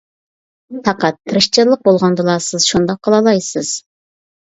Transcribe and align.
پەقەت، 0.87 1.19
تىرىشچانلىق 1.27 1.85
بولغاندىلا 1.91 2.41
سىز 2.49 2.69
شۇنداق 2.73 3.05
قىلالايسىز. 3.07 3.79